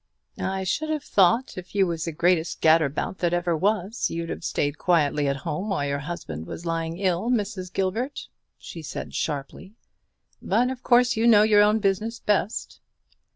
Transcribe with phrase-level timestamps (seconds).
[0.39, 4.43] "I should have thought if you was the greatest gadderabout that ever was, you'd have
[4.43, 7.71] stayed quietly at home while your husband was lying ill, Mrs.
[7.71, 8.27] Gilbert,"
[8.57, 9.75] she said, sharply;
[10.41, 12.79] "but of course you know your own business best."